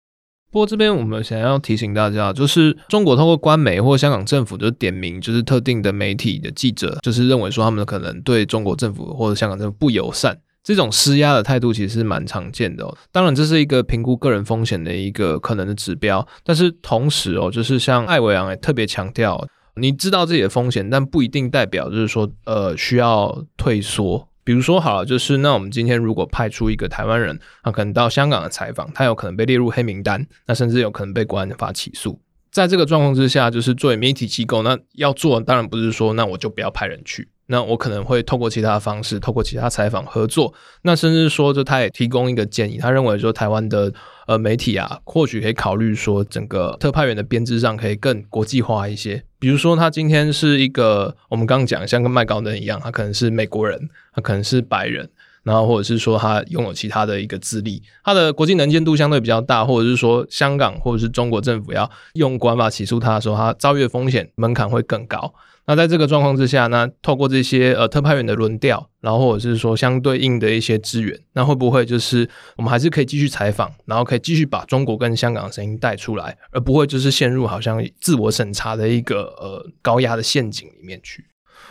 [0.52, 12.94] 不过这边我们想要提醒大家，就是中国通过官媒或香港政府就点名，就是特定的媒体的记者，就是认为说他们可能对中国政府或者香港政府不友善，这种施压的态度其实是蛮常见的哦。
[13.10, 19.42] 当然，这是一个评估个人风险的一个可能的指标，但是同时哦，就是像艾维昂也特别强调，
[19.76, 24.28] 你知道自己的风险，但不一定代表就是说呃需要退缩。
[24.44, 32.20] 比如说，好了，就是那我们今天如果派出一个台湾人，啊可能到香港的采访，他有可能被列入黑名单，那甚至有可能被国安法起诉。
[32.50, 40.52] 在这个状况之下，就是作为媒体机构，那要做当然不是说那我就不要派人去，那我可能会透过其他方式，透过其他采访合作，
[40.82, 43.92] 那甚至说就他也提供一个建议，他认为说台湾的。
[44.28, 49.20] 呃，媒体啊，或许可以考虑说，整个特派员的编制上可以更国际化一些。
[49.40, 55.10] 比如说，他今天是一个，我们刚刚讲，像跟麦高登一样，他可能是美国人，他可能是白人，
[55.42, 65.34] 然后或者是说他拥有其他的一个资历，他的国际能见度相对比较大，或者是说香港或者是中国政府要用国安法起诉他的时候，他遭遇的风险门槛会更高。
[65.64, 81.24] 那在这个状况之下，那透过这些呃特派员的轮调，然后或者是说相对应的一些资源，那会不会就是我们还是可以继续采访，然后可以继续把中国跟香港的声音带出来，而不会就是陷入好像自我审查的一个呃高压的陷阱里面去。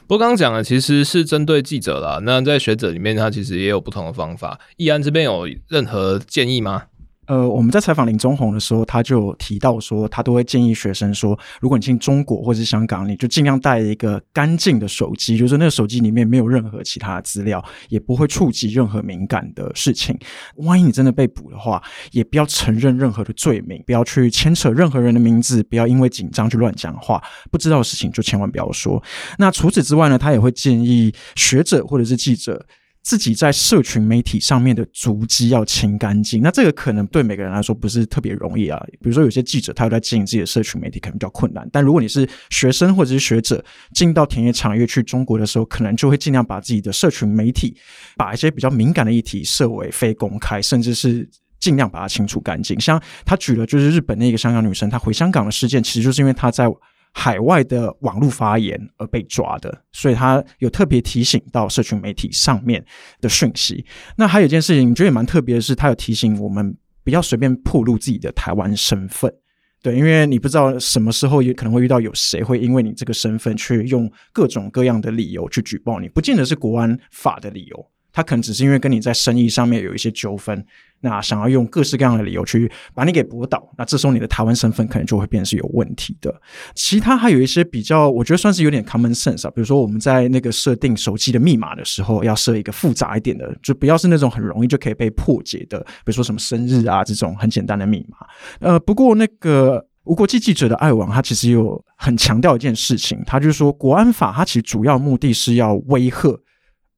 [0.08, 4.60] 不过刚刚讲的其实是针对记者啦，那在学者里面，他其实也有不同的方法。
[4.78, 6.84] 易安这边有任何建议吗？
[7.32, 20.14] 呃，我们在采访林宗宏的时候，他就提到说，他都会建议学生说，如果你进中国或者是香港，你就尽量带一个干净的手机，就是那个手机里面没有任何其他的资料，也不会触及任何敏感的事情。
[20.58, 29.02] 万一你真的被捕的话，也不要承认任何的罪名，不要去牵扯任何人的名字，不要因为紧张去乱讲话，不知道的事情就千万不要说。
[29.38, 32.66] 那除此之外呢，他也会建议学者或者是记者。
[33.04, 38.80] 自己在社群媒体上面的足迹要清干净，那这个可能对每个人来说不是特别容易啊。
[39.02, 41.68] 比如说有些记者他有在经营自己的社群媒体，可能比较困难。
[41.72, 47.76] 但如果你是学生或者是学者，进到田野产业去中国的时候，可能就会尽量把自己的社群媒体，
[48.16, 51.28] 把一些比较敏感的议题设为非公开，甚至是
[51.60, 52.80] 尽量把它清除干净。
[52.80, 56.68] 像他举了就是日本那个香港女生，她回香港的事件，其实就是因为她在。
[57.14, 62.84] 海外的网络发言而被抓的，所以他有特别提醒到社群媒体上面
[63.20, 63.86] 的讯息。
[64.16, 69.34] 那还有一件事情，你觉得也蛮特别的是，他有提醒我们不要随便暴露自己的台湾身份，
[69.82, 80.66] 对，因为你不知道什么时候也可能会遇到有谁会因为你这个身份去用各种各样的理由去举报你，不见得是国安法的理由，他可能只是因为跟你在生意上面有一些纠纷。
[81.04, 86.32] 那想要用各式各样的理由去把你给驳倒，那这时候你的台湾身份可能就会变成是有问题的。
[86.76, 98.18] 其他还有一些比较，我觉得算是有点 common sense 啊，比如说我们在那个设定手机的密码的时候，要设一个复杂一点的，就不要是那种很容易就可以被破解的，比如说什么生日啊这种很简单的密码。
[98.60, 106.40] 呃，不过那个无国际记者的爱网，他其实有很强调一件事情，他就是说，国安法它其实主要目的是要威吓，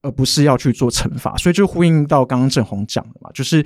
[0.04, 3.66] 而不是要去做惩罚，所以就呼应到刚刚郑红讲的嘛，就是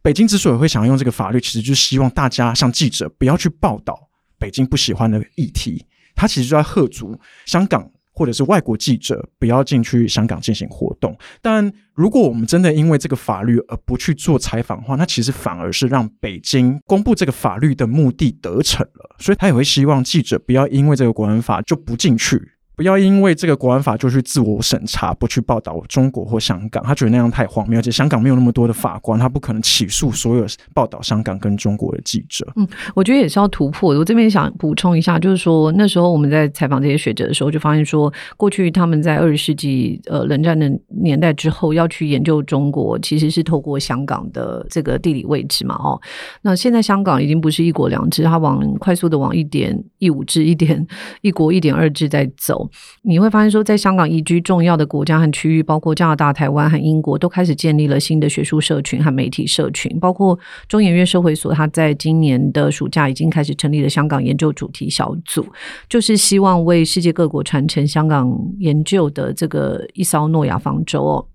[0.00, 5.84] 北京之所以会想用这个法律，其实就是希望大家像记者不要去报道北京不喜欢的议题，
[6.14, 7.90] 他其实就在吓阻香港。
[8.12, 19.16] 或者是外国记者不要进去香港进行活动，但如果我们真的因为这个法律而不去做采访的话，那其实反而是让北京公布这个法律的目的得逞了。
[19.18, 22.36] 所以他也会希望记者不要因为这个国安法就不进去。
[22.80, 27.78] 不要因为这个国安法就去自我审查，不去报道中国或香港，他觉得那样太荒谬。
[27.78, 32.50] 而且香港没有那么多的法官，他不可能起诉所有报道香港跟中国的记者。
[32.56, 34.00] 嗯，我觉得也是要突破的。
[34.00, 40.66] 我这边想补充一下，就是说那时候我们在采访这些学者的时候，就发现说，过去他们在二十世纪呃冷战的
[41.02, 45.74] 年代之后要去研究中国，其实是透过香港的这个地理位置嘛。
[45.74, 46.00] 哦，
[46.40, 50.84] 那现在香港已经不是一国两制，它往快速的往一点一五制、一点
[51.20, 52.68] 一国一点二制在走。
[53.02, 59.96] 你会发现说，在香港移居重要的国家和区域，包括加拿大、台湾和英国，都开始建立了新的学术社群和媒体社群。
[60.00, 60.36] 包括
[60.66, 65.46] 中研院社会所，它在今年的暑假已经开始成立了香港研究主题小组，
[65.88, 71.26] 就是希望为世界各国传承香港研究的这个一艘诺亚方舟哦。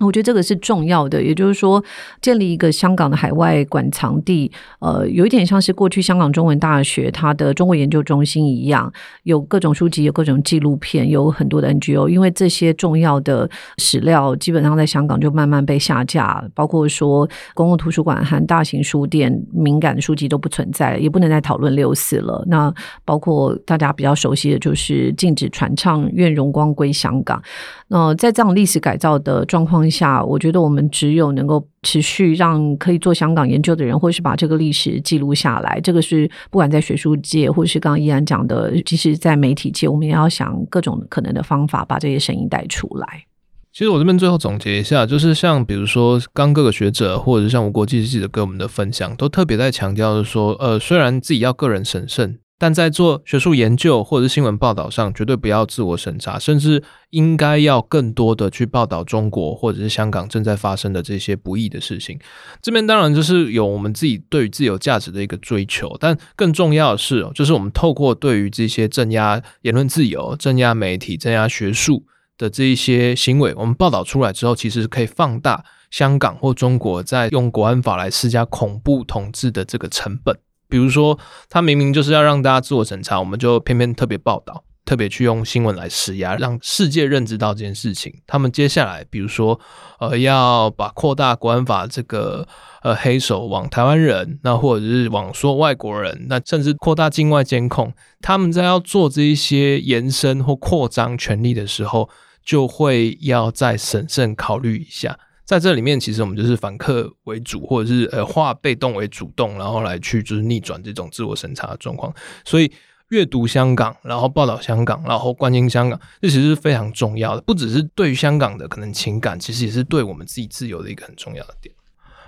[0.00, 1.82] 我觉得这个是重要的，也就是说，
[2.22, 8.92] 建立一个香港的海外馆藏地，呃，有一点像是过去香港中文大学它的中国研究中心一样，
[9.24, 12.08] 有各种书籍，有各种纪录片，有很多的 NGO。
[12.08, 22.44] 因为这些重要的史料基本上在香港就慢慢被下架，包括说公共图书馆和大型书店敏感的书籍都不存在，也不能再讨论六四了。
[22.46, 22.72] 那
[23.04, 27.42] 包括大家比较熟悉的就是禁止传唱“愿荣光归香港”。
[27.88, 35.80] 那在这样历史改造的状况下，我觉得我们只有能够持续让可以做香港研究的人，或是把这个历史记录下来。
[35.80, 43.24] 这个是不管在学术界，或是刚刚依然讲的，即使在媒体界，我们也要想各种可能的方法，把这些声音带出来。
[43.70, 52.38] 其实我这边最后总结一下，就是像比如说刚各个学者，或者是像无国际记者给我们的分享，都特别在强调的说，呃，虽然自己要个人审慎。
[52.58, 62.18] 但在做学术研究或者是新闻报道上，绝对不要自我审查，甚至应该要更多的去报道中国或者是香港正在发生的这些不义的事情。
[62.60, 72.04] 这边当然就是有我们自己对于自由价值的一个追求，但更重要的是，就是我们透过对于这些镇压言论自由、镇压媒体、镇压学术
[72.36, 80.36] 的这一些行为，我们报道出来之后，其实可以放大香港或中国在用国安法来施加恐怖统治的这个成本。
[80.68, 88.12] 比如说，他明明就是要让大家自我审查，我们就偏偏特别报道，特别去用新闻来施压，让世界认知到这件事情。
[88.26, 89.58] 他们接下来，比如说，
[89.98, 92.46] 呃，要把扩大国安法这个
[92.82, 102.08] 呃黑手往台湾人，那或者是往说外国人，那甚至扩大境外监控，他们在要做这一些延伸或扩张权力的时候，
[102.44, 105.18] 就会要再审慎考虑一下。
[105.48, 112.14] 在这里面，其实我们就是反客为主，或者是呃化被动为主动，然后来去就是逆转这种自我审查的状况。
[112.44, 112.70] 所以
[113.08, 117.40] 阅读香港，然后报道香港，然后关心香港，这其实是非常重要的。
[117.40, 121.74] 不只是对于香港的可能情感，其实也是对我们自己自由的一个很重要的点。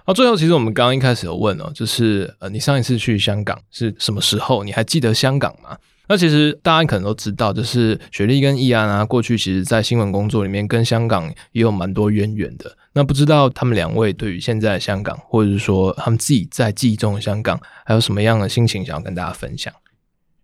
[0.06, 4.64] 好，最后其实我们刚刚一开始有问哦，就是呃你上一次去香港是什么时候？
[4.64, 5.76] 你还记得香港吗？
[6.10, 12.76] 那其实大家可能都知道，就是雪莉跟易安啊，过去其实在新闻工作里面跟香港也有蛮多渊源的。
[12.94, 19.72] 那不知道他们两位对于现在的香港，或者是说他们自己在记忆中的香港，还有什么样的心情想要跟大家分享？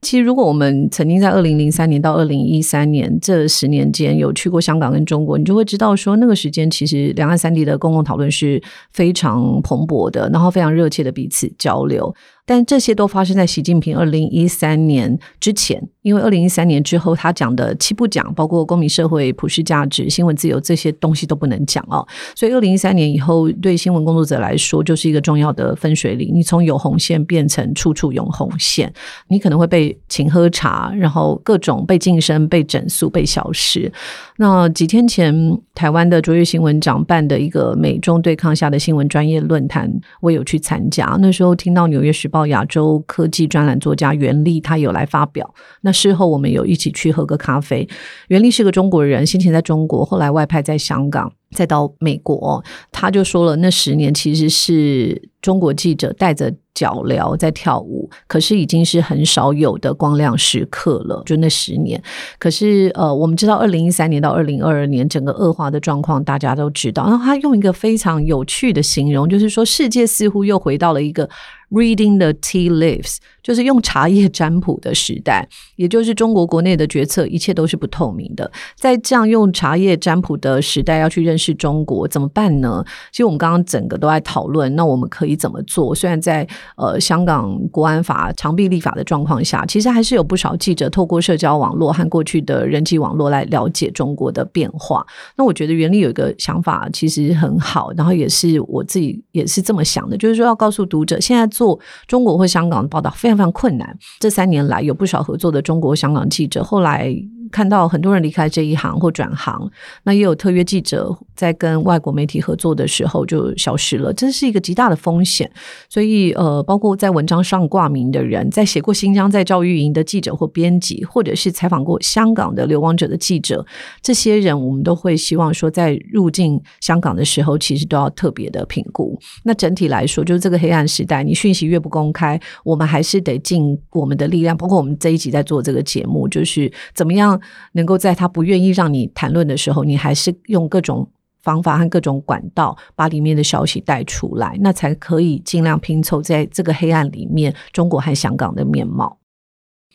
[0.02, 8.62] 其实，如果我们曾经在二零零三年到二零一三年这十年间有去过香港跟中国，你就会知道说，那个时间其实两岸三地的公共讨论是
[8.92, 12.14] 非常蓬勃的，然后非常热切的彼此交流。
[12.46, 22.06] 但这些都发生在习近平二零一三年之前，因为二零一三年之后，他讲的七不讲，包括公民社会、普世价值、新闻自由这些东西都不能讲哦。
[22.36, 26.30] 所以二零一三年以后，对新闻工作者来说，就是一个重要的分水岭。
[26.32, 28.92] 你从有红线变成处处有红线，
[29.28, 33.92] 你可能会被请喝茶，然后各种被晋升、被整肃、被消失。
[34.36, 35.34] 那几天前，
[35.74, 41.16] 台湾的卓越新闻奖办的一个美中对抗下的新闻专业论坛，我有去参加。
[41.20, 45.54] 那时候听到《纽约时报》到亚洲科技专栏作家袁立，他有来发表。
[45.80, 47.88] 那事后我们有一起去喝个咖啡。
[48.28, 51.32] 袁立是个中国人，先前在中国，后来外派在香港。
[51.54, 61.22] 再到美国，他就说了，那十年其实是中国记者带着脚镣在跳舞，可是已经是很少有的光亮时刻了。
[61.24, 62.02] 就那十年，
[62.38, 67.04] 可是呃，我们知道二零一三年到二零二二年整个恶化的状况，大家都知道。
[67.04, 71.28] 然后他用一个非常有趣的形容，就是说世界似乎又回到了一个。
[71.68, 78.48] Reading the tea leaves，就是用茶叶占卜的时代，也就是中国国内的决策一切都是不透明的。
[78.76, 82.84] 在这样用茶叶占卜的时代，要去认识中国怎么办呢？
[83.10, 85.94] 其实我们刚刚整个都在讨论，那我们可以怎么做？
[85.94, 95.04] 虽然在呃香港国安法长臂立法的状况下，其实还是有不少记者透过社交网络和过去的人际网络来了解中国的变化。
[95.36, 101.46] 那我觉得袁立有一个想法其实很好，然后也是我自己也是这么想的，就是说要告诉读者现在。
[101.56, 103.96] 做中国或香港的报道非常非常困难。
[104.18, 107.16] 这三年来有不少合作的中国香港记者，后来。
[107.50, 109.70] 看到很多人离开这一行或转行，
[110.04, 115.50] 那也有特约记者在跟外国媒体合作的时候就消失了，这是一个极大的风险。
[115.88, 123.64] 所以，呃，包括在文章上挂名的人，在写过新疆在教育营的记者或编辑，或者是采访过香港的流亡者的记者，
[124.00, 129.18] 这些人我们都会希望说，在入境香港的时候，其实都要特别的评估。
[129.44, 134.56] 那整体来说，就是这个黑暗时代，你讯息越不公开，我们还是得尽我们的力量。
[134.56, 137.35] 包括我们这一集在做这个节目，就是怎么样。
[137.72, 141.08] 能够在他不愿意让你谈论的时候，你还是用各种
[141.42, 149.18] 方法和各种管道把里面的消息带出来，那才可以尽量拼凑在这个黑暗里面中国和香港的面貌。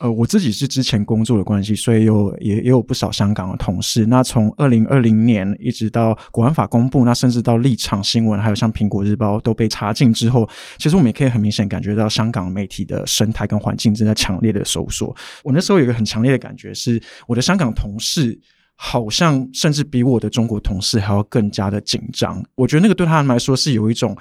[0.02, 4.04] 呃，我自己是之前工作的关系，所以有也也有不少香港的同事。
[4.08, 10.50] 那从二零二零年一直到国安法公布，那甚至到立场新闻，还有像苹果日报都被查禁之后，
[10.80, 15.16] 其实我们也可以很明显感觉到香港媒体的生态跟环境正在强烈的收缩。
[15.44, 18.40] 我那时候有一个很强烈的感觉是，我的香港同事
[18.76, 22.44] 好像甚至比我的中国同事还要更加的紧张。
[22.56, 24.18] 我觉得那个对他们来说是有一种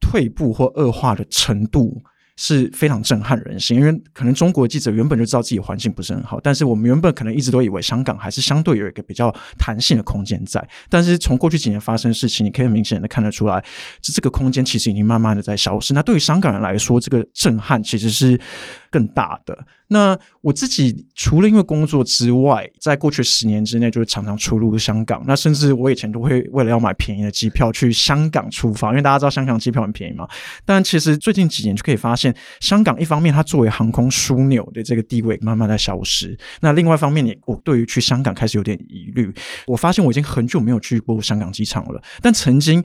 [0.00, 2.00] 退步或恶化的程度。
[2.36, 13.64] 是非常震撼人心，因为可能中国记者原本就知道自己环境不是很好，但是我们原本可能一直都以为香港还是相对有一个比较弹性的空间在，但是从过去几年发生的事情，你可以明显的看得出来，
[14.02, 15.94] 这这个空间其实已经慢慢的在消失。
[15.94, 18.38] 那对于香港人来说，这个震撼其实是
[18.90, 19.56] 更大的。
[19.88, 25.22] 那我自己除了因为工作之外，在过去十年之内，就常常出入香港。
[25.26, 30.26] 那甚至我以前都会为了要买便宜的机票去香港出发，因为大家知道香港机票很便宜嘛。
[30.64, 36.36] 但其实最近几年就可以发现，香港一方面它作为航空枢纽的这个地位慢慢在消失。
[36.60, 39.32] 那另外一方面，你我对于去香港开始有点疑虑。
[39.66, 42.82] 我发现我已经很久没有去过香港机场了，但曾经。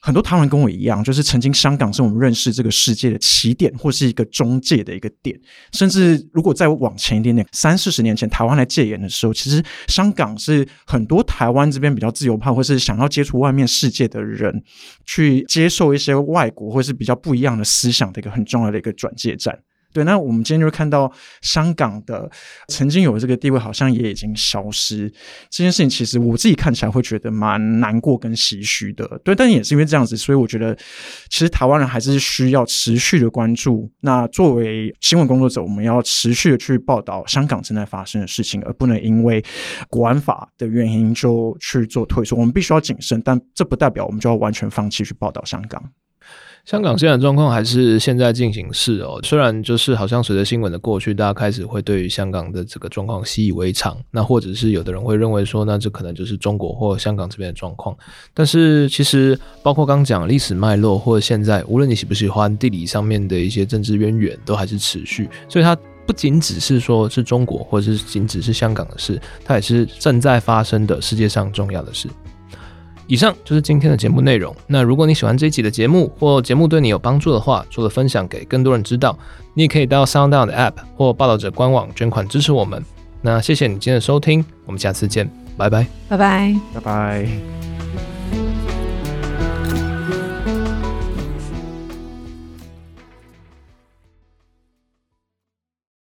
[0.00, 5.38] 很多台湾人跟我一样，就是曾经香港是我们认识这个世界的起点，或是一个中介的一个点。
[5.72, 14.62] 甚至如果再往前一点点，三四十年前台湾来戒严的时候，其实香港是很多台湾这边比较自由派，或是想要接触外面世界的人，
[15.04, 19.58] 去接受一些外国或是比较不一样的思想的一个很重要的一个转介站。
[19.92, 21.10] 对，那我们今天就看到
[21.40, 22.30] 香港的
[22.68, 25.08] 曾经有的这个地位，好像也已经消失。
[25.50, 29.20] 这件事情其实我自己看起来会觉得蛮难过跟唏嘘的。
[29.24, 30.76] 对，但也是因为这样子，所以我觉得
[31.30, 33.90] 其实台湾人还是需要持续的关注。
[34.00, 39.42] 那作为新闻工作者，我们要持续的去报道香港正在发生的事情，而不能因为
[39.88, 42.36] 国安法的原因就去做退缩。
[42.36, 45.82] 我们必须要谨慎，但这不代表我们就要完全放弃去报道香港。
[46.68, 57.96] 香港现在的状况还是现在进行式哦，虽然就是好像随着新闻的过去，大家开始会对于香港的这个状况习以为常，那或者是有的人会认为说，那这可能就是中国或香港这边的状况。
[58.34, 65.26] 但是其实包括刚讲历史脉络，或者现在无论你喜不喜欢地理上面的一些政治渊源，都还是持续。
[65.48, 72.10] 所以它不仅只是说是中国，或者是仅只是香港的事，它也是正在发生的世界上重要的事。
[73.08, 74.54] 以上就是今天的节目内容。
[74.68, 79.18] 那如果你喜欢这一集的节目，或节目对你有帮助的话，除了分享给更多人知道，
[79.54, 82.80] 你也可以到 SoundOn 的 App 或报道者官网捐款支持我们。
[83.20, 87.87] 那谢谢你今天的收听，我们下次见，拜拜，拜拜，拜拜。